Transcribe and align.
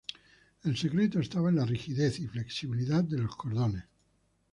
El 0.63 0.75
secreto 0.79 1.19
estaba 1.19 1.49
en 1.49 1.57
la 1.57 1.65
rigidez 1.67 2.17
y 2.19 2.25
flexibilidad 2.27 3.03
de 3.03 3.19
los 3.19 3.35
cordones. 3.35 3.83